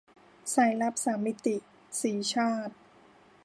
[0.53, 1.55] สายลับสามมิติ-
[2.01, 2.75] สีชาติ